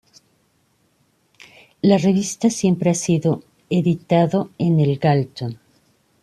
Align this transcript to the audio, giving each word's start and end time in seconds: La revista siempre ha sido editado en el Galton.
La 1.83 1.99
revista 1.99 2.49
siempre 2.49 2.89
ha 2.89 2.95
sido 2.95 3.43
editado 3.69 4.49
en 4.57 4.79
el 4.79 4.97
Galton. 4.97 5.59